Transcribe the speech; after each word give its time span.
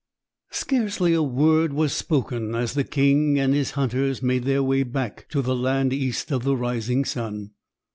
Scarcely 0.49 1.13
a 1.13 1.21
word 1.21 1.73
was 1.73 1.93
spoken 1.93 2.55
as 2.55 2.73
the 2.73 2.83
king 2.83 3.37
and 3.37 3.53
his 3.53 3.69
hunters 3.77 4.23
made 4.23 4.45
their 4.45 4.63
way 4.63 4.81
back 4.81 5.29
to 5.29 5.43
the 5.43 5.55
land 5.55 5.93
East 5.93 6.31
of 6.31 6.43
the 6.43 6.57
Rising 6.57 7.05
Sun. 7.05 7.51